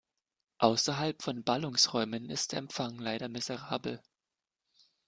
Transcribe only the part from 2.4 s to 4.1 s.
der Empfang leider miserabel.